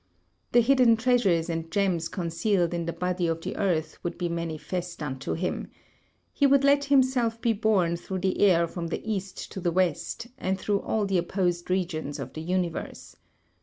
[0.51, 5.03] The hidden treasures and gems concealed in the body of the earth would be manifest
[5.03, 5.69] unto him.
[6.33, 10.25] He would let himself be borne through the air from the east to the west,
[10.39, 13.15] and through all the opposed regions of the universe.